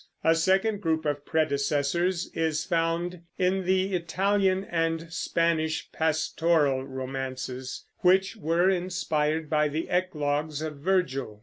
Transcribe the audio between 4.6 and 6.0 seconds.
and Spanish